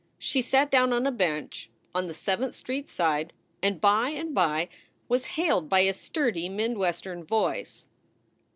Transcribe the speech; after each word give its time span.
She 0.17 0.41
sat 0.41 0.71
down 0.71 0.93
on 0.93 1.05
a 1.05 1.11
bench 1.11 1.69
on 1.93 2.07
the 2.07 2.13
Seventh 2.15 2.55
Street 2.55 2.89
side, 2.89 3.33
and 3.61 3.79
by 3.79 4.09
and 4.09 4.33
by 4.33 4.67
was 5.07 5.25
hailed 5.37 5.69
by 5.69 5.81
a 5.81 5.93
sturdy 5.93 6.49
mid 6.49 6.75
Western 6.75 7.23
voice. 7.23 7.87